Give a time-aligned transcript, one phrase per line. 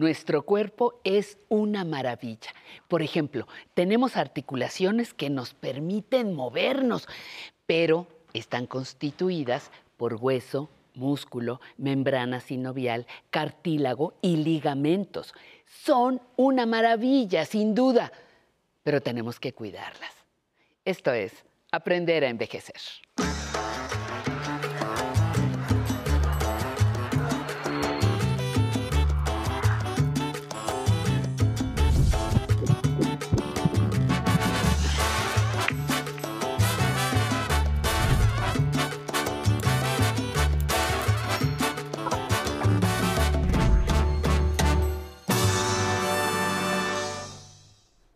[0.00, 2.54] Nuestro cuerpo es una maravilla.
[2.88, 7.06] Por ejemplo, tenemos articulaciones que nos permiten movernos,
[7.66, 15.34] pero están constituidas por hueso, músculo, membrana sinovial, cartílago y ligamentos.
[15.66, 18.10] Son una maravilla, sin duda,
[18.82, 20.14] pero tenemos que cuidarlas.
[20.86, 21.34] Esto es
[21.72, 22.80] aprender a envejecer.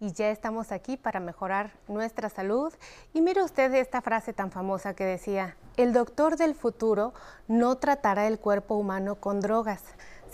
[0.05, 2.75] Y ya estamos aquí para mejorar nuestra salud.
[3.15, 7.15] Y mire usted esta frase tan famosa que decía, el doctor del futuro
[7.49, 9.83] no tratará el cuerpo humano con drogas,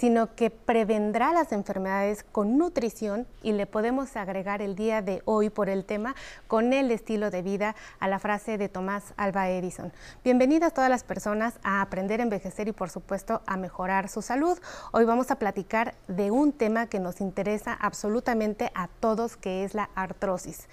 [0.01, 5.51] sino que prevendrá las enfermedades con nutrición y le podemos agregar el día de hoy
[5.51, 6.15] por el tema
[6.49, 9.93] con el estilo de vida a la frase de Tomás Alba Edison.
[10.25, 14.59] Bienvenidas todas las personas a aprender a envejecer y por supuesto a mejorar su salud.
[14.93, 19.75] Hoy vamos a platicar de un tema que nos interesa absolutamente a todos que es
[19.75, 20.67] la artrosis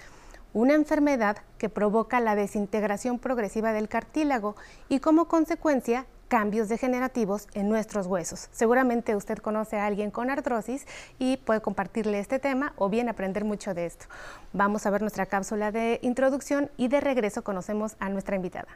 [0.54, 4.56] una enfermedad que provoca la desintegración progresiva del cartílago
[4.88, 8.48] y como consecuencia cambios degenerativos en nuestros huesos.
[8.52, 10.86] Seguramente usted conoce a alguien con artrosis
[11.18, 14.06] y puede compartirle este tema o bien aprender mucho de esto.
[14.52, 18.68] Vamos a ver nuestra cápsula de introducción y de regreso conocemos a nuestra invitada.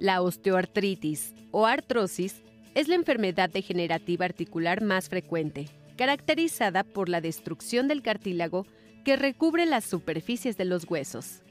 [0.00, 2.42] La osteoartritis o artrosis
[2.74, 8.66] es la enfermedad degenerativa articular más frecuente, caracterizada por la destrucción del cartílago
[9.04, 11.42] que recubre las superficies de los huesos.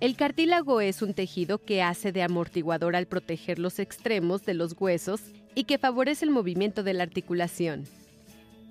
[0.00, 4.74] El cartílago es un tejido que hace de amortiguador al proteger los extremos de los
[4.78, 5.20] huesos
[5.54, 7.84] y que favorece el movimiento de la articulación.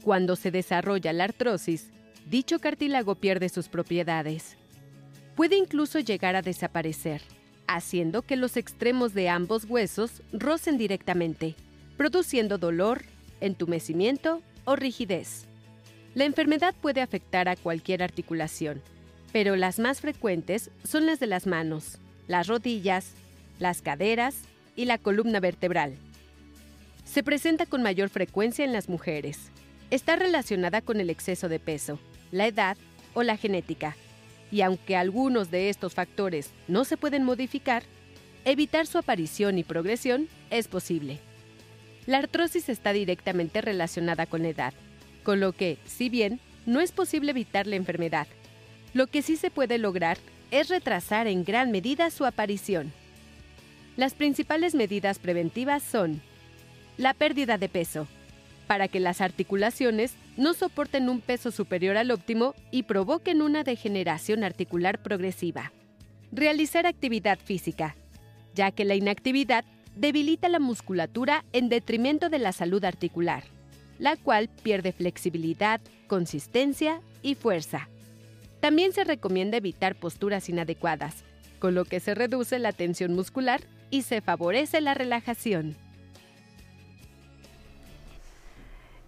[0.03, 1.91] Cuando se desarrolla la artrosis,
[2.29, 4.57] dicho cartílago pierde sus propiedades.
[5.35, 7.21] Puede incluso llegar a desaparecer,
[7.67, 11.55] haciendo que los extremos de ambos huesos rocen directamente,
[11.97, 13.03] produciendo dolor,
[13.39, 15.45] entumecimiento o rigidez.
[16.15, 18.81] La enfermedad puede afectar a cualquier articulación,
[19.33, 23.13] pero las más frecuentes son las de las manos, las rodillas,
[23.59, 24.35] las caderas
[24.75, 25.95] y la columna vertebral.
[27.03, 29.49] Se presenta con mayor frecuencia en las mujeres.
[29.89, 31.99] Está relacionada con el exceso de peso,
[32.31, 32.77] la edad
[33.15, 33.97] o la genética.
[34.51, 37.83] Y aunque algunos de estos factores no se pueden modificar,
[38.45, 41.19] evitar su aparición y progresión es posible.
[42.05, 44.73] La artrosis está directamente relacionada con la edad,
[45.23, 48.27] con lo que, si bien no es posible evitar la enfermedad,
[48.93, 50.17] lo que sí se puede lograr
[50.51, 52.93] es retrasar en gran medida su aparición.
[53.97, 56.21] Las principales medidas preventivas son
[56.97, 58.07] la pérdida de peso,
[58.67, 64.43] para que las articulaciones no soporten un peso superior al óptimo y provoquen una degeneración
[64.43, 65.71] articular progresiva.
[66.31, 67.95] Realizar actividad física,
[68.55, 69.65] ya que la inactividad
[69.95, 73.43] debilita la musculatura en detrimento de la salud articular,
[73.99, 77.89] la cual pierde flexibilidad, consistencia y fuerza.
[78.63, 81.25] También se recomienda evitar posturas inadecuadas,
[81.59, 83.59] con lo que se reduce la tensión muscular
[83.89, 85.75] y se favorece la relajación.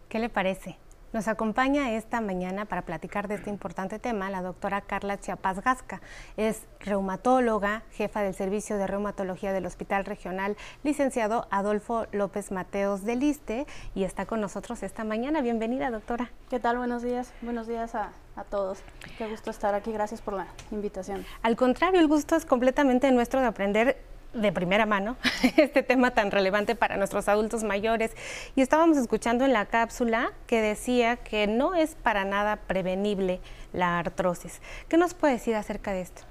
[0.09, 0.75] ¿Qué le parece?
[1.15, 6.01] Nos acompaña esta mañana para platicar de este importante tema la doctora Carla Chiapas Gasca.
[6.35, 13.21] Es reumatóloga, jefa del Servicio de Reumatología del Hospital Regional, licenciado Adolfo López Mateos del
[13.21, 15.39] Liste, y está con nosotros esta mañana.
[15.39, 16.31] Bienvenida, doctora.
[16.49, 16.79] ¿Qué tal?
[16.79, 17.31] Buenos días.
[17.41, 18.83] Buenos días a, a todos.
[19.17, 19.93] Qué gusto estar aquí.
[19.93, 21.25] Gracias por la invitación.
[21.43, 25.17] Al contrario, el gusto es completamente nuestro de aprender de primera mano
[25.57, 28.11] este tema tan relevante para nuestros adultos mayores.
[28.55, 33.41] Y estábamos escuchando en la cápsula que decía que no es para nada prevenible
[33.73, 34.61] la artrosis.
[34.87, 36.21] ¿Qué nos puede decir acerca de esto?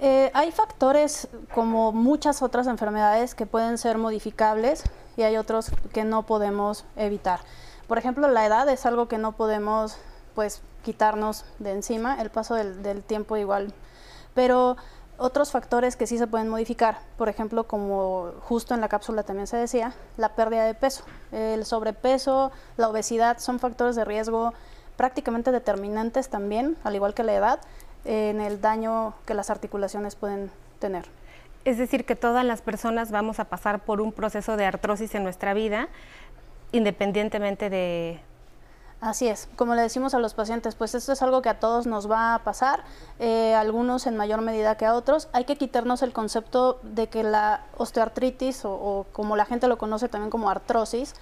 [0.00, 4.84] Eh, hay factores como muchas otras enfermedades que pueden ser modificables
[5.16, 7.40] y hay otros que no podemos evitar.
[7.86, 9.98] Por ejemplo, la edad es algo que no podemos
[10.34, 13.74] pues quitarnos de encima, el paso del, del tiempo igual.
[14.32, 14.76] Pero
[15.20, 19.46] otros factores que sí se pueden modificar, por ejemplo, como justo en la cápsula también
[19.46, 24.54] se decía, la pérdida de peso, el sobrepeso, la obesidad son factores de riesgo
[24.96, 27.60] prácticamente determinantes también, al igual que la edad,
[28.06, 31.04] en el daño que las articulaciones pueden tener.
[31.66, 35.22] Es decir, que todas las personas vamos a pasar por un proceso de artrosis en
[35.22, 35.88] nuestra vida,
[36.72, 38.20] independientemente de,
[39.00, 41.86] Así es, como le decimos a los pacientes, pues esto es algo que a todos
[41.86, 42.84] nos va a pasar,
[43.18, 45.28] eh, algunos en mayor medida que a otros.
[45.32, 50.10] Hay que quitarnos el concepto de que la osteoartritis, o, como la gente lo conoce
[50.10, 51.14] también como artrosis,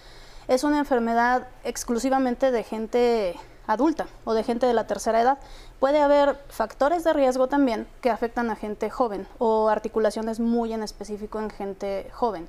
[0.49, 3.37] es una enfermedad exclusivamente de gente
[3.69, 5.39] adulta o de gente de la tercera edad.
[5.79, 10.83] Puede haber factores de riesgo también que afectan a gente joven o articulaciones muy en
[10.83, 12.49] específico en gente joven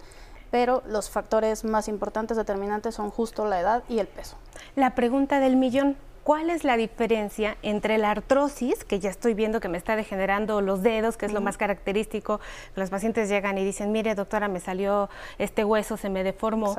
[0.51, 4.37] pero los factores más importantes determinantes son justo la edad y el peso.
[4.75, 9.59] La pregunta del millón, ¿cuál es la diferencia entre la artrosis, que ya estoy viendo
[9.59, 12.39] que me está degenerando los dedos, que es lo más característico?
[12.75, 16.75] Los pacientes llegan y dicen, mire doctora, me salió este hueso, se me deformó.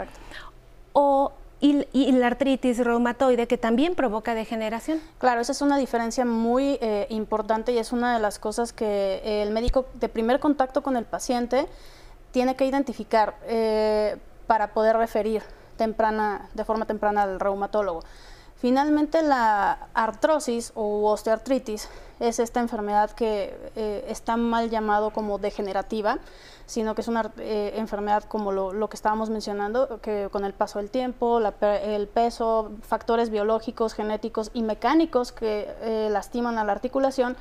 [0.93, 5.01] O y, la artritis reumatoide que también provoca degeneración.
[5.19, 9.43] Claro, esa es una diferencia muy eh, importante y es una de las cosas que
[9.43, 11.67] el médico de primer contacto con el paciente
[12.33, 14.17] tiene que identificar eh,
[14.47, 15.43] para poder referir
[15.77, 18.03] temprana, de forma temprana al reumatólogo.
[18.57, 21.89] Finalmente, la artrosis o osteoartritis
[22.19, 26.19] es esta enfermedad que eh, está mal llamado como degenerativa,
[26.67, 30.79] sino que es una eh, enfermedad como lo, que estábamos mencionando, que con el paso
[30.79, 37.37] del tiempo, el peso, factores biológicos, genéticos y mecánicos que lastiman a la articulación.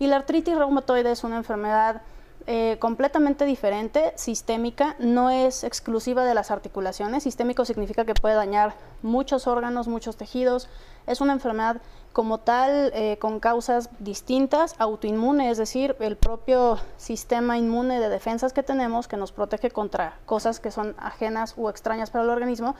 [0.00, 2.02] Y la artritis reumatoide es una enfermedad
[2.46, 7.22] eh, completamente diferente, sistémica, no es exclusiva de las articulaciones.
[7.22, 10.68] Sistémico significa que puede dañar muchos órganos, muchos tejidos.
[11.06, 11.80] Es una enfermedad
[12.12, 18.52] como tal eh, con causas distintas, autoinmune, es decir, el propio sistema inmune de defensas
[18.52, 22.76] que tenemos que nos protege contra cosas que son ajenas o extrañas para el organismo,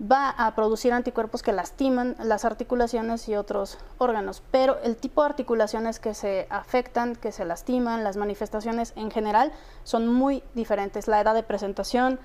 [0.00, 4.42] va a producir anticuerpos que lastiman las articulaciones y otros órganos.
[4.50, 9.52] Pero el tipo de articulaciones que se afectan, que se lastiman, las manifestaciones en general
[9.84, 11.08] son muy diferentes.
[11.08, 12.18] La edad de presentación,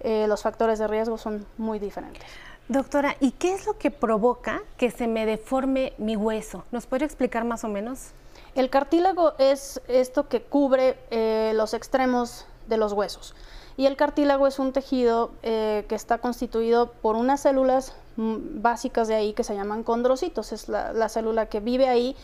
[0.00, 2.24] eh, los factores de riesgo son muy diferentes.
[2.68, 6.64] Doctora, ¿y qué es lo que provoca que se me deforme mi hueso?
[6.72, 8.12] ¿Nos puede explicar más o menos?
[8.54, 13.34] El cartílago es esto que cubre eh, los extremos de los huesos.
[13.76, 19.08] Y el cartílago es un tejido eh, que está constituido por unas células mm, básicas
[19.08, 20.52] de ahí que se llaman condrocitos.
[20.52, 22.16] Es la, célula que vive ahí,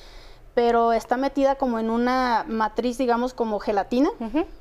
[0.55, 4.11] pero está metida como en una matriz, digamos, como gelatina,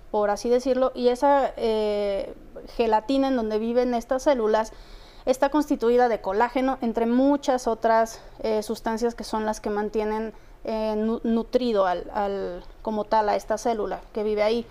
[0.10, 0.92] por así decirlo.
[0.96, 2.34] Y esa eh,
[2.76, 4.74] gelatina en donde viven estas células
[5.26, 10.34] está constituida de colágeno, entre muchas otras eh, sustancias que son las que mantienen
[11.24, 14.66] nutrido al, como tal a esta célula que vive ahí.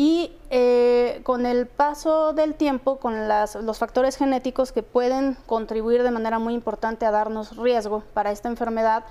[0.00, 6.12] Y eh, con el paso del tiempo, con los factores genéticos que pueden contribuir de
[6.12, 9.02] manera muy importante a darnos riesgo para esta enfermedad,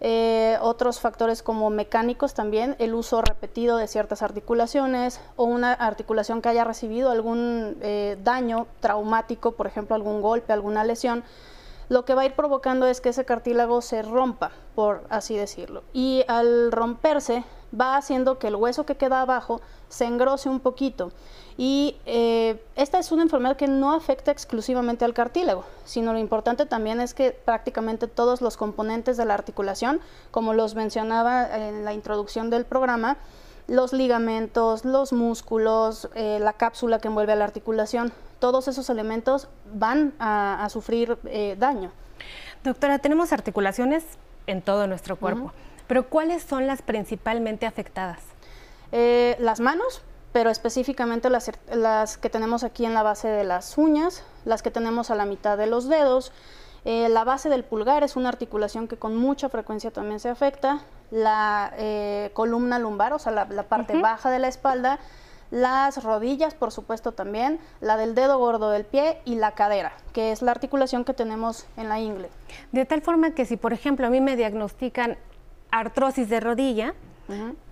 [0.00, 6.42] eh, otros factores como mecánicos también, el uso repetido de ciertas articulaciones o una articulación
[6.42, 11.22] que haya recibido algún eh, daño traumático, por ejemplo algún golpe, alguna lesión,
[11.88, 15.84] lo que va a ir provocando es que ese cartílago se rompa, por así decirlo.
[15.92, 17.44] Y al romperse
[17.78, 21.12] va haciendo que el hueso que queda abajo se engrose un poquito.
[21.56, 26.66] Y eh, esta es una enfermedad que no afecta exclusivamente al cartílago, sino lo importante
[26.66, 30.00] también es que prácticamente todos los componentes de la articulación,
[30.32, 33.18] como los mencionaba en la introducción del programa,
[33.68, 39.48] los ligamentos, los músculos, eh, la cápsula que envuelve a la articulación, todos esos elementos
[39.72, 41.90] van a, sufrir eh, daño.
[42.62, 44.04] Doctora, tenemos articulaciones
[44.46, 45.52] en todo nuestro cuerpo,
[45.86, 48.20] pero ¿cuáles son las principalmente afectadas?
[48.92, 53.78] Eh, las manos, pero específicamente las, las, que tenemos aquí en la base de las
[53.78, 56.32] uñas, las que tenemos a la mitad de los dedos.
[56.84, 60.80] Eh, la base del pulgar es una articulación que con mucha frecuencia también se afecta.
[61.10, 64.98] La eh, columna lumbar, o sea, la, parte baja de la espalda.
[65.50, 67.60] Las rodillas, por supuesto, también.
[67.80, 71.66] La del dedo gordo del pie y la cadera, que es la articulación que tenemos
[71.76, 72.28] en la ingle.
[72.72, 75.16] De tal forma que si, por ejemplo, a mí me diagnostican
[75.78, 76.94] artrosis de rodilla,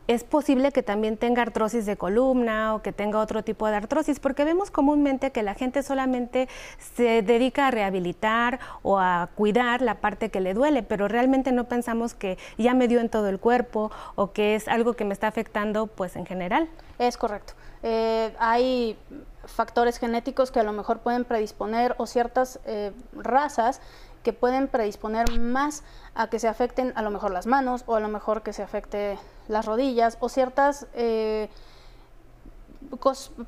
[0.08, 4.18] es posible que también tenga artrosis de columna o que tenga otro tipo de artrosis,
[4.18, 9.96] porque vemos comúnmente que la gente solamente se dedica a rehabilitar o a cuidar la
[9.96, 13.38] parte que le duele, pero realmente no pensamos que ya me dio en todo el
[13.38, 16.68] cuerpo o que es algo que me está afectando pues en general.
[16.98, 17.54] Es correcto.
[17.82, 18.96] Eh, hay
[19.44, 23.80] factores genéticos que a lo mejor pueden predisponer o ciertas eh, razas
[24.22, 25.82] que pueden predisponer más
[26.14, 28.62] a que se afecten a lo mejor las manos o a lo mejor que se
[28.62, 31.48] afecte las rodillas o ciertas eh,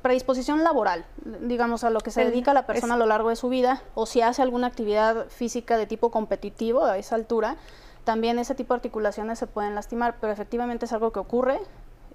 [0.01, 1.05] predisposición laboral,
[1.41, 4.05] digamos, a lo que se dedica la persona a lo largo de su vida o
[4.05, 7.57] si hace alguna actividad física de tipo competitivo a esa altura,
[8.03, 11.59] también ese tipo de articulaciones se pueden lastimar, pero efectivamente es algo que ocurre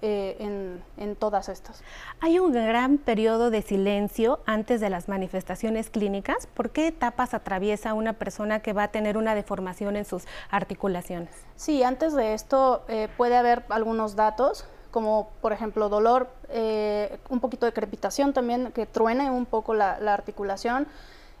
[0.01, 1.83] eh, en, en, todas estas.
[2.19, 6.47] Hay un gran periodo de silencio antes de las manifestaciones clínicas.
[6.47, 11.35] ¿Por qué etapas atraviesa una persona que va a tener una deformación en sus articulaciones?
[11.55, 17.39] Sí, antes de esto eh, puede haber algunos datos como por ejemplo dolor, eh, un
[17.39, 20.85] poquito de crepitación también, que truene un poco la, la articulación,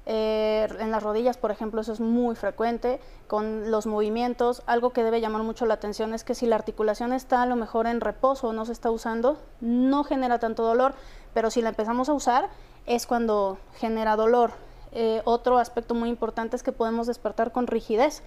[0.05, 2.99] eh, en las rodillas, por ejemplo, eso es muy frecuente.
[3.27, 7.13] Con los movimientos, algo que debe llamar mucho la atención es que si la articulación
[7.13, 10.93] está a lo mejor en reposo o no se está usando, no genera tanto dolor,
[11.33, 12.49] pero si la empezamos a usar
[12.85, 14.51] es cuando genera dolor.
[14.91, 18.23] Eh, otro aspecto muy importante es que podemos despertar con rigidez.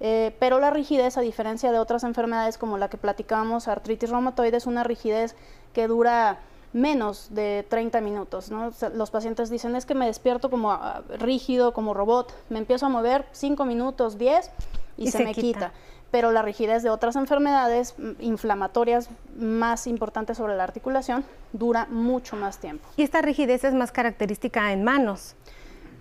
[0.00, 4.56] Eh, pero la rigidez, a diferencia de otras enfermedades como la que platicábamos, artritis reumatoide,
[4.56, 5.36] es una rigidez
[5.72, 6.40] que dura
[6.74, 8.50] menos de 30 minutos.
[8.92, 12.88] Los pacientes dicen, es que me despierto como ah, rígido, como robot, me empiezo a
[12.90, 14.50] mover 5 minutos, 10
[14.98, 15.72] y, se, me quita.
[16.10, 22.36] Pero la rigidez de otras enfermedades mm, inflamatorias más importantes sobre la articulación dura mucho
[22.36, 22.86] más tiempo.
[22.96, 25.36] Y esta rigidez es más característica en manos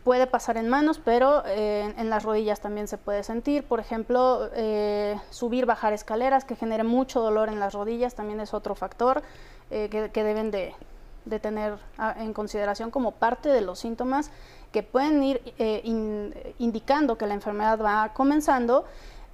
[0.04, 3.64] puede pasar en manos, pero eh, en las rodillas también se puede sentir.
[3.64, 8.54] Por ejemplo, eh, subir, bajar escaleras que genere mucho dolor en las rodillas también es
[8.54, 9.24] otro factor
[9.74, 10.74] eh, que, deben de,
[11.42, 14.30] tener ah, en consideración como parte de los síntomas
[14.72, 15.42] que pueden ir
[16.58, 18.86] indicando que la enfermedad va comenzando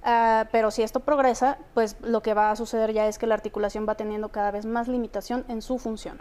[0.02, 3.34] Ah, pero si esto progresa, pues lo que va a suceder ya es que la
[3.34, 6.18] articulación va teniendo cada vez más limitación en su función.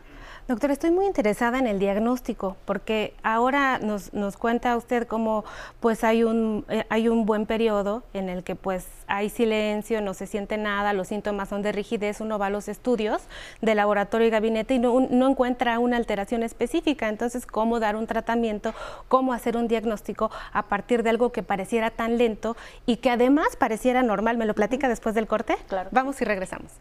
[0.49, 5.45] Doctor, estoy muy interesada en el diagnóstico, porque ahora nos, nos cuenta usted cómo
[5.79, 10.13] pues hay un, eh, hay un buen periodo en el que pues hay silencio, no
[10.13, 13.21] se siente nada, los síntomas son de rigidez, uno va a los estudios
[13.61, 18.07] de laboratorio y gabinete y no, no encuentra una alteración específica, entonces cómo dar un
[18.07, 18.73] tratamiento,
[19.07, 23.55] cómo hacer un diagnóstico a partir de algo que pareciera tan lento y que además
[23.69, 24.35] pareciera normal.
[24.35, 25.55] ¿Me lo platica después del corte?
[25.67, 25.89] Claro.
[25.91, 26.71] Vamos y regresamos.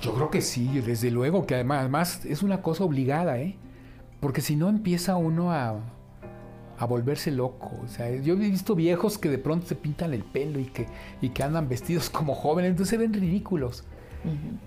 [0.00, 3.56] Yo creo que sí, desde luego, que además, además es una cosa obligada, ¿eh?
[4.20, 5.80] Porque si no empieza uno a,
[6.78, 7.72] a volverse loco.
[7.84, 10.86] O sea, yo he visto viejos que de pronto se pintan el pelo y que,
[11.20, 13.82] y que andan vestidos como jóvenes, entonces se ven ridículos.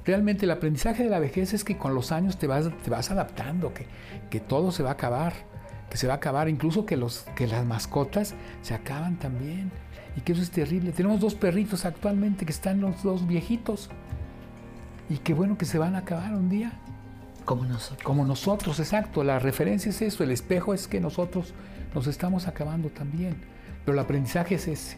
[0.04, 3.12] Realmente el aprendizaje de la vejez es que con los años te vas, te vas
[3.12, 3.88] adaptando, que,
[4.30, 5.32] que todo se va a acabar,
[5.90, 9.72] que se va a acabar, incluso que, los, que las mascotas se acaban también
[10.16, 10.92] y que eso es terrible.
[10.92, 13.90] Tenemos dos perritos actualmente que están los dos viejitos
[15.10, 16.74] y qué bueno que se van a acabar un día.
[17.44, 18.04] Como nosotros.
[18.04, 19.24] Como nosotros, exacto.
[19.24, 21.54] La referencia es eso, el espejo es que nosotros
[21.94, 23.36] nos estamos acabando también.
[23.84, 24.98] Pero el aprendizaje es ese,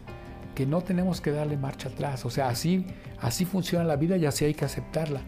[0.56, 2.26] que no tenemos que darle marcha atrás.
[2.26, 2.86] O sea, así,
[3.20, 5.22] así funciona la vida y así hay que aceptarla.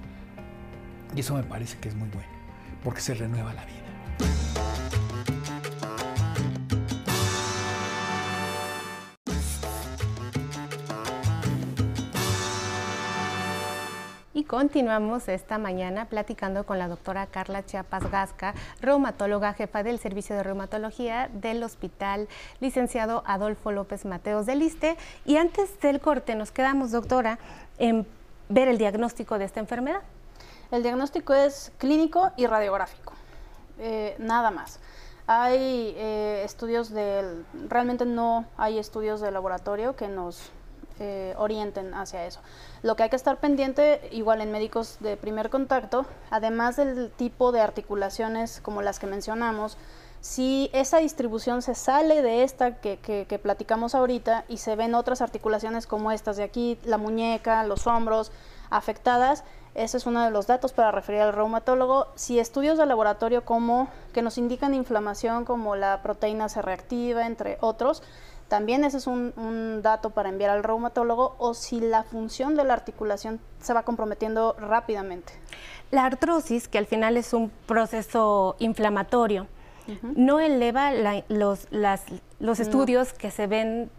[1.16, 2.30] Y eso me parece que es muy bueno,
[2.84, 4.49] porque se renueva la vida.
[14.50, 20.42] Continuamos esta mañana platicando con la doctora Carla Chiapas Gasca, reumatóloga jefa del Servicio de
[20.42, 22.28] Reumatología del Hospital
[22.60, 24.98] Licenciado Adolfo López Mateos del ISTE.
[25.24, 27.38] Y antes del corte nos quedamos, doctora,
[27.78, 28.08] en
[28.50, 30.02] ver el diagnóstico de esta enfermedad.
[30.72, 33.14] El diagnóstico es clínico y radiográfico,
[33.78, 34.80] eh, nada más.
[35.28, 40.50] Hay eh, estudios del, realmente no hay estudios de laboratorio que nos
[41.00, 42.42] eh, orienten hacia eso.
[42.82, 47.52] Lo que hay que estar pendiente, igual en médicos de primer contacto, además del tipo
[47.52, 49.78] de articulaciones como las que mencionamos,
[50.22, 55.22] si esa distribución se sale de esta que, que, platicamos ahorita y se ven otras
[55.22, 58.32] articulaciones como estas de aquí, la muñeca, los hombros
[58.70, 59.44] afectadas,
[59.76, 62.08] ese es uno de los datos para referir al reumatólogo.
[62.16, 67.58] Si estudios de laboratorio como que nos indican inflamación como la proteína C reactiva, entre
[67.62, 68.04] otros,
[68.50, 72.74] también ese es un, dato para enviar al reumatólogo o si la función de la
[72.74, 75.34] articulación se va comprometiendo rápidamente.
[75.92, 79.48] La artrosis, que al final es un proceso inflamatorio,
[80.02, 80.92] no eleva
[81.30, 83.90] los, los estudios que se ven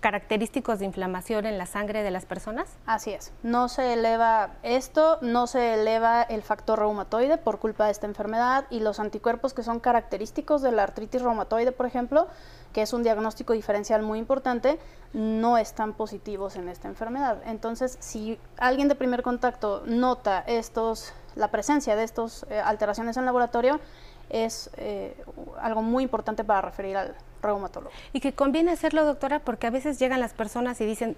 [0.00, 2.76] característicos de inflamación en la sangre de las personas?
[2.86, 3.32] Así es.
[3.42, 8.66] No se eleva esto, no se eleva el factor reumatoide por culpa de esta enfermedad
[8.70, 12.28] y los anticuerpos que son característicos de la artritis reumatoide, por ejemplo,
[12.72, 14.78] que es un diagnóstico diferencial muy importante,
[15.12, 17.38] no están positivos en esta enfermedad.
[17.46, 23.24] Entonces, si alguien de primer contacto nota estos, la presencia de estas eh, alteraciones en
[23.24, 23.80] laboratorio,
[24.28, 25.16] es eh,
[25.60, 27.92] algo muy importante para referir al reumatólogo.
[28.12, 31.16] Y que conviene hacerlo, doctora, porque a veces llegan las personas y dicen,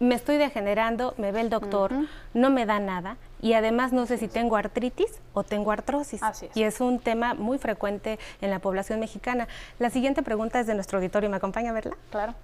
[0.00, 1.92] me estoy degenerando, me ve el doctor,
[2.34, 6.20] no me da nada y además no sé si tengo artritis o tengo artrosis.
[6.54, 9.48] Y es un tema muy frecuente en la población mexicana.
[9.78, 11.96] La siguiente pregunta es de nuestro auditorio, ¿me acompaña a verla?
[12.10, 12.34] Claro.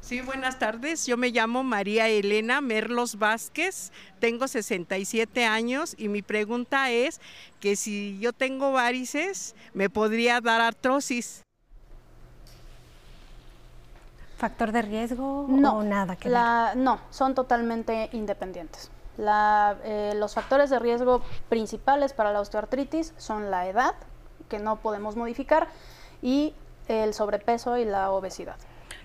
[0.00, 1.06] Sí, buenas tardes.
[1.06, 7.20] Yo me llamo María Elena Merlos Vázquez, tengo 67 años y mi pregunta es
[7.60, 11.42] que si yo tengo varices, ¿me podría dar artrosis?
[14.40, 18.90] ¿Factor de riesgo No, o nada que la- No, son totalmente independientes.
[19.18, 21.20] La- eh, los factores de riesgo
[21.50, 23.94] principales para la osteoartritis son la edad,
[24.48, 25.68] que no podemos modificar,
[26.22, 26.54] y
[26.88, 28.56] el sobrepeso y la obesidad.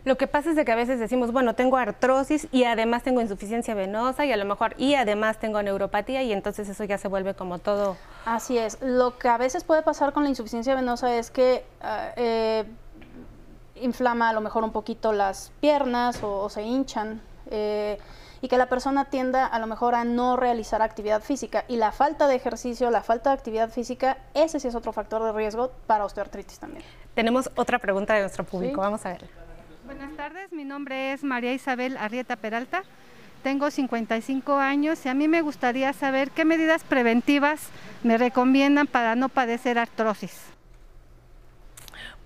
[0.06, 3.20] Lo que pasa es de que a veces decimos, bueno, tengo artrosis y además tengo
[3.20, 7.08] insuficiencia venosa y a lo mejor y además tengo neuropatía y entonces eso ya se
[7.10, 7.98] vuelve como todo.
[8.24, 8.78] Así es.
[8.82, 12.66] Lo que a veces puede pasar con la insuficiencia venosa es que ah, eh,
[13.82, 17.98] inflama a lo mejor un poquito las piernas o, o se hinchan eh,
[18.42, 21.66] y que la persona tienda a lo mejor a no realizar actividad física.
[21.68, 25.24] Y la falta de ejercicio, la falta de actividad física, ese sí es otro factor
[25.24, 26.84] de riesgo para osteoartritis también.
[27.16, 28.82] Tenemos otra pregunta de nuestro público, Sí.
[28.82, 29.26] vamos a ver.
[29.86, 32.84] Buenas tardes, mi nombre es María Isabel Arrieta Peralta.
[33.44, 37.70] Tengo 55 años y a mí me gustaría saber qué medidas preventivas
[38.04, 40.36] me recomiendan para no padecer artrosis.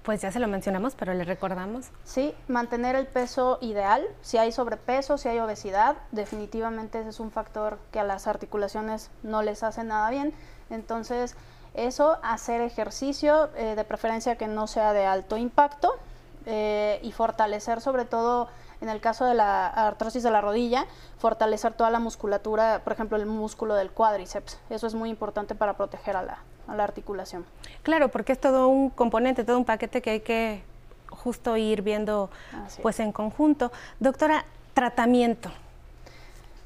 [0.09, 1.91] Pues ya se lo mencionamos, pero le recordamos.
[2.03, 4.03] Sí, mantener el peso ideal.
[4.23, 9.11] Si hay sobrepeso, si hay obesidad, definitivamente ese es un factor que a las articulaciones
[9.21, 10.33] no les hace nada bien.
[10.71, 11.35] Entonces,
[11.75, 15.93] eso, hacer ejercicio, eh, de preferencia que no sea de alto impacto
[16.47, 18.47] eh, y fortalecer sobre todo,
[18.81, 20.87] en el caso de la artrosis de la rodilla,
[21.19, 24.57] fortalecer toda la musculatura, por ejemplo, el músculo del cuádriceps.
[24.71, 26.39] Eso es muy importante para proteger a la,
[26.69, 27.45] a la articulación.
[27.83, 30.63] Claro, porque es todo un componente, todo un paquete que hay que
[31.09, 32.29] justo ir viendo
[32.65, 33.71] Así pues en conjunto.
[33.99, 35.51] Doctora, tratamiento.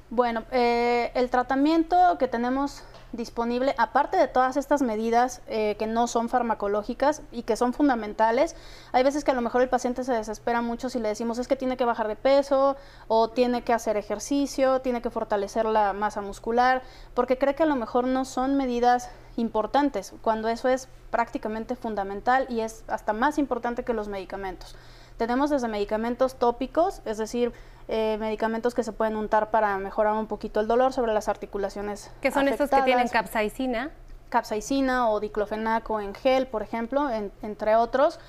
[0.10, 2.84] Bueno, eh, el tratamiento que tenemos
[3.14, 8.56] disponible, aparte de todas estas medidas eh, que no son farmacológicas y que son fundamentales,
[8.92, 11.48] hay veces que a lo mejor el paciente se desespera mucho si le decimos es
[11.48, 12.76] que tiene que bajar de peso
[13.08, 16.82] o tiene que hacer ejercicio, tiene que fortalecer la masa muscular,
[17.14, 22.46] porque cree que a lo mejor no son medidas importantes, cuando eso es prácticamente fundamental
[22.50, 24.76] y es hasta más importante que los medicamentos.
[25.18, 27.52] Tenemos desde medicamentos tópicos, es decir,
[27.88, 32.12] eh, medicamentos que se pueden untar para mejorar un poquito el dolor sobre las articulaciones.
[32.22, 33.26] Que son estos que tienen afectadas.
[33.30, 33.92] capsaicina.
[34.30, 38.20] capsaicina o diclofenaco en gel, por ejemplo, en- entre otros.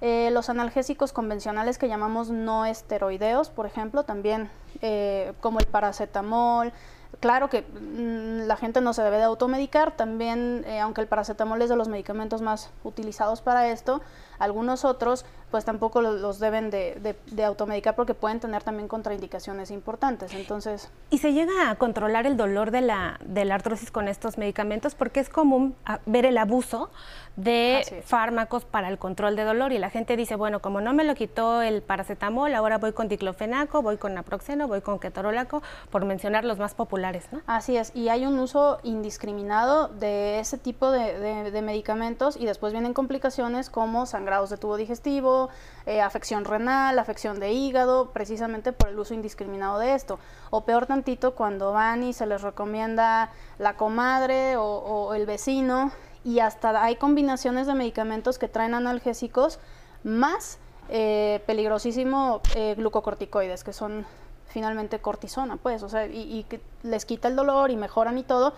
[0.00, 4.50] Eh, los analgésicos convencionales que llamamos no esteroideos, por ejemplo, también
[4.82, 6.72] eh, como el paracetamol.
[7.20, 11.60] Claro que mm, la gente no se debe de automedicar, también, eh, aunque el paracetamol
[11.62, 14.00] es de los medicamentos más utilizados para esto,
[14.38, 15.24] algunos otros
[15.54, 20.34] pues tampoco lo- los deben de, de- de automedicar porque pueden tener también contraindicaciones importantes.
[20.34, 24.36] Entonces, ¿Y se llega a controlar el dolor de la, de la artrosis con estos
[24.36, 24.96] medicamentos?
[24.96, 26.90] Porque es común ah, ver el abuso
[27.36, 31.04] de fármacos para el control de dolor y la gente dice, bueno, como no me
[31.04, 36.04] lo quitó el paracetamol, ahora voy con diclofenaco, voy con naproxeno, voy con ketorolaco, por
[36.04, 37.42] mencionar los más populares, ¿no?
[37.46, 42.92] Así es, y hay un uso indiscriminado de ese tipo de medicamentos y después vienen
[42.94, 45.43] complicaciones como sangrados de tubo digestivo,
[45.86, 50.18] eh, afección renal, afección de hígado, precisamente por el uso indiscriminado de esto.
[50.50, 55.92] O peor tantito cuando van y se les recomienda la comadre o, el vecino
[56.24, 59.58] y hasta hay combinaciones de medicamentos que traen analgésicos
[60.02, 64.06] más eh, peligrosísimo eh, glucocorticoides, que son
[64.46, 68.22] finalmente cortisona, pues, o sea, y, y que les quita el dolor y mejoran y
[68.22, 68.54] todo,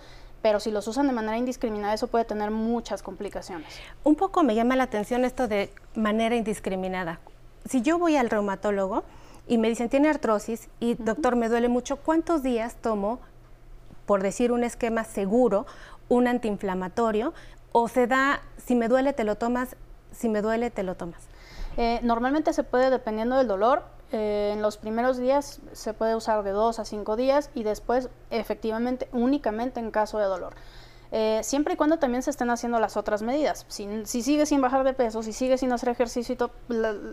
[0.46, 3.66] pero si los usan de manera indiscriminada eso puede tener muchas complicaciones.
[4.04, 7.18] Un poco me llama la atención esto de manera indiscriminada.
[7.68, 9.02] Si yo voy al reumatólogo
[9.48, 13.18] y me dicen tiene artrosis y doctor me duele mucho, ¿cuántos días tomo,
[14.06, 15.66] por decir un esquema seguro,
[16.08, 17.34] un antiinflamatorio?
[17.72, 19.74] O se da, si me duele te lo tomas,
[20.12, 21.24] si me duele te lo tomas.
[21.76, 26.42] Eh, normalmente se puede, dependiendo del dolor, eh, en los primeros días se puede usar
[26.42, 30.54] de dos a cinco días y después efectivamente únicamente en caso de dolor.
[31.12, 33.64] Eh, siempre y cuando también se estén haciendo las otras medidas.
[33.68, 36.50] Si, si sigue sin bajar de peso, si sigue sin hacer ejercicio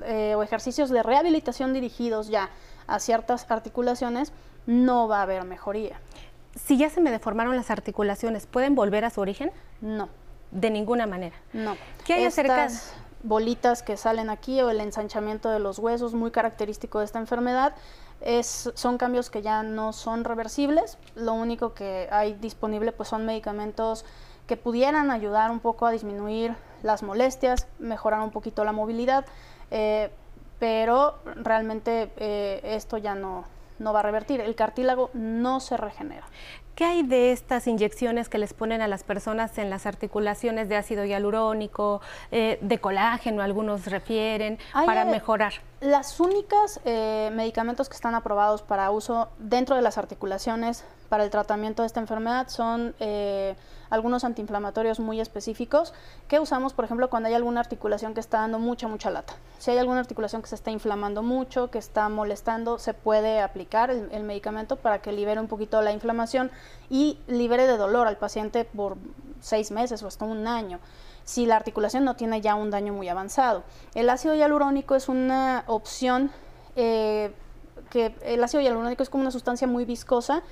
[0.06, 2.50] eh, o ejercicios de rehabilitación dirigidos ya
[2.88, 4.34] a ciertas articulaciones,
[4.66, 6.00] no va a haber mejoría.
[6.56, 9.52] Si ya se me deformaron las articulaciones, ¿pueden volver a su origen?
[9.82, 10.10] No.
[10.52, 11.36] De ninguna manera.
[11.54, 11.76] No.
[12.06, 16.32] ¿Qué hay acerca- Estas bolitas que salen aquí o el ensanchamiento de los huesos, muy
[16.32, 17.74] característico de esta enfermedad,
[18.22, 20.98] es, son cambios que ya no son reversibles.
[21.16, 24.06] Lo único que hay disponible pues son medicamentos
[24.48, 29.26] que pudieran ayudar un poco a disminuir las molestias, mejorar un poquito la movilidad,
[29.72, 30.12] eh,
[30.60, 33.46] pero realmente eh, esto ya no,
[33.80, 34.42] no va a revertir.
[34.42, 36.26] El cartílago no se regenera.
[36.76, 40.76] ¿Qué hay de estas inyecciones que les ponen a las personas en las articulaciones de
[40.76, 45.54] ácido hialurónico, eh, de colágeno, algunos refieren, para mejorar?
[45.82, 51.30] Las únicas eh, medicamentos que están aprobados para uso dentro de las articulaciones para el
[51.30, 53.56] tratamiento de esta enfermedad son eh,
[53.92, 55.94] algunos antiinflamatorios muy específicos
[56.28, 59.36] que usamos, por ejemplo, cuando hay alguna articulación que está dando mucha, mucha lata.
[59.60, 63.92] Si hay alguna articulación que se está inflamando mucho, que está molestando, se puede aplicar
[63.92, 66.50] el, medicamento para que libere un poquito la inflamación
[66.90, 68.98] y libere de dolor al paciente por
[69.42, 70.80] seis meses o hasta un año
[71.26, 73.64] si la articulación no tiene ya un daño muy avanzado.
[73.96, 76.32] El ácido hialurónico es una opción
[76.76, 77.34] eh,
[77.90, 80.44] que el ácido hialurónico es como una sustancia muy viscosa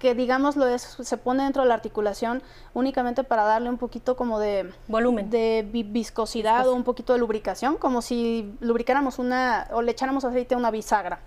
[0.00, 4.40] que digámoslo es, se pone dentro de la articulación únicamente para darle un poquito como
[4.40, 9.92] de volumen, de viscosidad o un poquito de lubricación, como si lubricáramos una o le
[9.92, 11.20] echáramos aceite a una bisagra,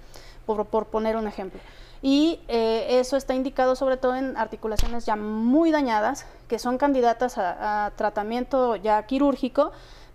[0.46, 1.62] por, poner un ejemplo.
[2.06, 7.38] Y eh, eso está indicado sobre todo en articulaciones ya muy dañadas, que son candidatas
[7.38, 9.72] a tratamiento ya quirúrgico,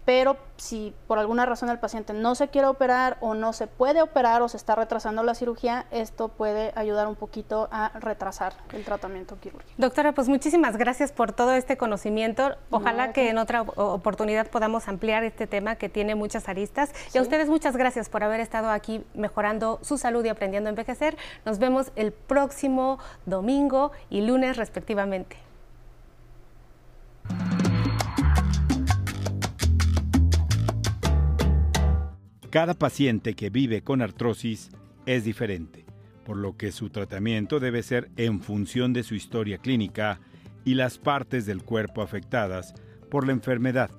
[0.09, 4.01] pero si por alguna razón el paciente no se quiere operar o no se puede
[4.01, 8.87] operar o se está retrasando la cirugía, esto puede ayudar un poquito a retrasar el
[8.87, 9.71] tratamiento quirúrgico.
[9.77, 12.57] Doctora, pues muchísimas gracias por todo este conocimiento.
[12.71, 16.90] Ojalá que en otra oportunidad podamos ampliar este tema que tiene muchas aristas.
[17.12, 20.71] Y a ustedes muchas gracias por haber estado aquí mejorando su salud y aprendiendo a
[20.71, 21.18] envejecer.
[21.44, 25.37] Nos vemos el próximo domingo y lunes respectivamente.
[32.51, 34.71] Cada paciente que vive con artrosis
[35.05, 35.85] es diferente,
[36.25, 40.21] por lo que su tratamiento debe ser en función de su historia clínica
[40.65, 42.73] y las partes del cuerpo afectadas
[43.11, 43.91] por la enfermedad.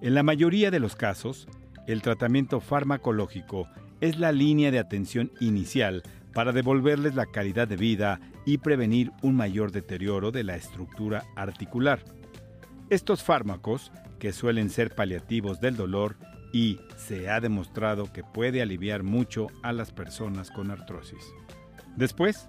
[0.00, 1.46] En la mayoría de los casos,
[1.86, 3.68] el tratamiento farmacológico
[4.00, 6.02] es la línea de atención inicial
[6.34, 12.04] para devolverles la calidad de vida y prevenir un mayor deterioro de la estructura articular.
[12.90, 16.16] Estos fármacos, que suelen ser paliativos del dolor,
[16.52, 21.24] y se ha demostrado que puede aliviar mucho a las personas con artrosis.
[21.96, 22.48] Después,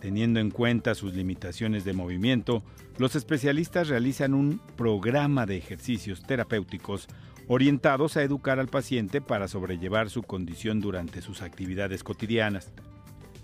[0.00, 2.62] teniendo en cuenta sus limitaciones de movimiento,
[2.98, 7.08] los especialistas realizan un programa de ejercicios terapéuticos
[7.48, 12.72] orientados a educar al paciente para sobrellevar su condición durante sus actividades cotidianas.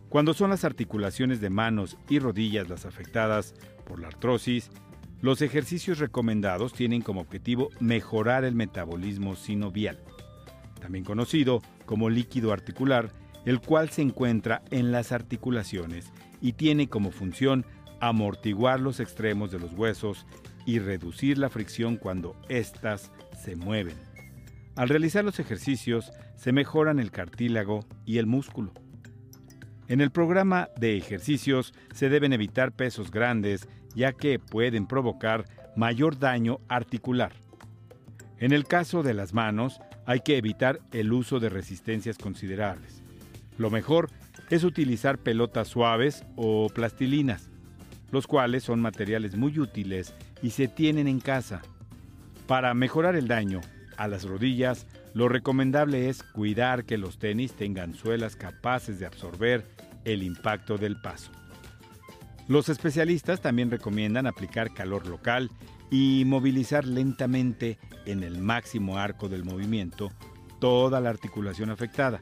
[0.09, 4.71] Cuando son las articulaciones de manos y rodillas las afectadas por la artrosis,
[5.21, 9.99] los ejercicios recomendados tienen como objetivo mejorar el metabolismo sinovial,
[10.81, 13.11] también conocido como líquido articular,
[13.45, 17.65] el cual se encuentra en las articulaciones y tiene como función
[18.01, 20.27] amortiguar los extremos de los huesos
[20.67, 23.11] y reducir la fricción cuando éstas
[23.43, 23.95] se mueven.
[24.75, 28.73] Al realizar los ejercicios se mejoran el cartílago y el músculo.
[29.89, 36.19] En el programa de ejercicios se deben evitar pesos grandes ya que pueden provocar mayor
[36.19, 37.33] daño articular.
[38.39, 43.03] En el caso de las manos, hay que evitar el uso de resistencias considerables.
[43.59, 44.11] Lo mejor
[44.51, 47.51] es utilizar pelotas suaves o plastilinas,
[48.13, 51.63] los cuales son materiales muy útiles y se tienen en casa.
[52.47, 53.63] Para mejorar el daño
[53.97, 59.65] a las rodillas, lo recomendable es cuidar que los tenis tengan suelas capaces de absorber
[60.05, 61.33] el impacto del paso.
[62.49, 65.51] Los especialistas también recomiendan aplicar calor local
[65.91, 70.13] y movilizar lentamente en el máximo arco del movimiento
[70.61, 72.21] toda la articulación afectada,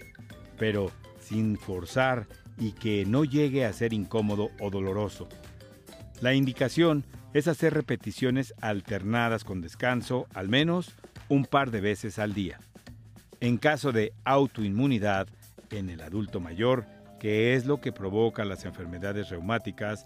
[0.59, 2.27] pero sin forzar
[2.59, 5.29] y que no llegue a ser incómodo o doloroso.
[6.21, 10.95] La indicación es hacer repeticiones alternadas con descanso al menos
[11.29, 12.61] un par de veces al día.
[13.41, 15.29] En caso de autoinmunidad
[15.71, 16.87] en el adulto mayor,
[17.25, 20.05] que es lo que provoca las enfermedades reumáticas,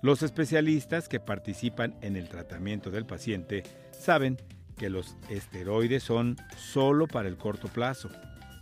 [0.00, 4.36] los especialistas que participan en el tratamiento del paciente saben
[4.76, 8.10] que los esteroides son solo para el corto plazo,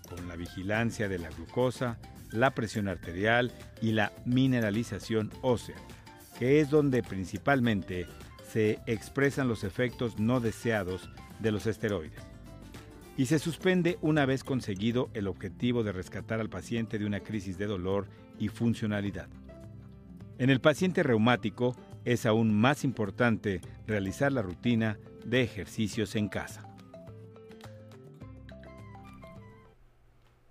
[0.09, 1.99] con la vigilancia de la glucosa,
[2.31, 5.77] la presión arterial y la mineralización ósea,
[6.39, 8.07] que es donde principalmente
[8.51, 12.30] se expresan los efectos no deseados de los esteroides
[13.21, 17.59] y se suspende una vez conseguido el objetivo de rescatar al paciente de una crisis
[17.59, 18.07] de dolor
[18.39, 19.29] y funcionalidad.
[20.39, 26.70] En el paciente reumático es aún más importante realizar la rutina de ejercicios en casa.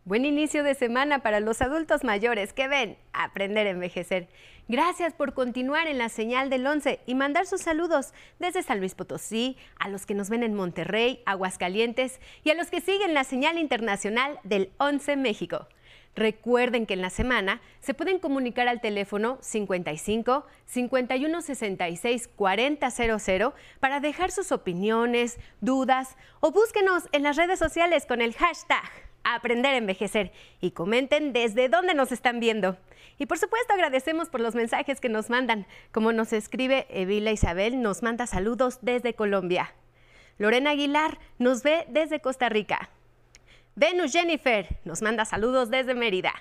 [0.09, 4.27] Buen inicio de semana para los adultos mayores que ven aprender a envejecer.
[4.67, 8.95] Gracias por continuar en la señal del 11 y mandar sus saludos desde San Luis
[8.95, 13.23] Potosí, a los que nos ven en Monterrey, Aguascalientes y a los que siguen la
[13.23, 15.67] señal internacional del 11 México.
[16.15, 23.99] Recuerden que en la semana se pueden comunicar al teléfono 55 51 66 4000 para
[23.99, 29.77] dejar sus opiniones, dudas o búsquenos en las redes sociales con el hashtag Aprender a
[29.77, 32.77] Envejecer y comenten desde dónde nos están viendo.
[33.17, 35.67] Y por supuesto agradecemos por los mensajes que nos mandan.
[35.91, 39.73] Como nos escribe Evila Isabel, nos manda saludos desde Colombia.
[40.37, 42.89] Lorena Aguilar nos ve desde Costa Rica.
[43.75, 46.33] Venus Jennifer nos manda saludos desde Mérida.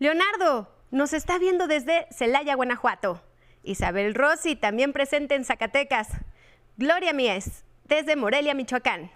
[0.00, 3.22] Leonardo nos está viendo desde Celaya, Guanajuato.
[3.62, 6.08] Isabel Rossi también presente en Zacatecas.
[6.76, 9.10] Gloria Mies desde Morelia, Michoacán.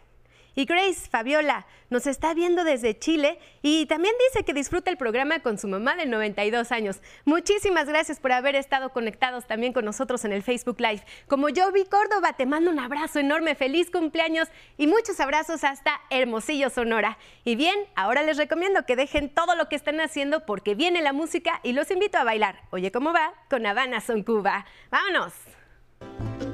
[0.55, 5.41] Y Grace Fabiola nos está viendo desde Chile y también dice que disfruta el programa
[5.41, 7.01] con su mamá de 92 años.
[7.25, 11.03] Muchísimas gracias por haber estado conectados también con nosotros en el Facebook Live.
[11.29, 16.01] Como yo vi Córdoba, te mando un abrazo enorme, feliz cumpleaños y muchos abrazos hasta
[16.11, 17.19] Hermosillo, Sonora.
[17.45, 21.13] Y bien, ahora les recomiendo que dejen todo lo que están haciendo porque viene la
[21.13, 22.63] música y los invito a bailar.
[22.71, 23.35] Oye, ¿cómo va?
[23.51, 24.67] Con Habana Son Cuba.
[24.91, 26.54] ¡Vámonos!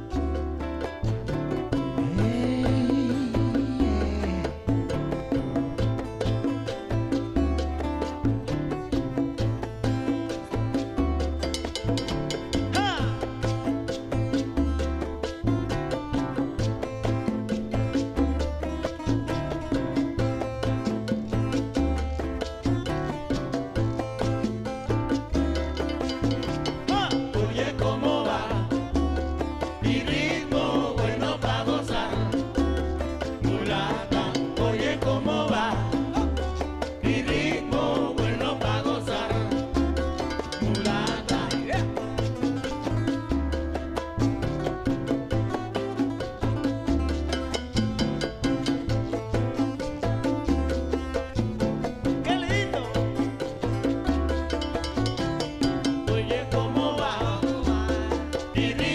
[58.63, 58.90] it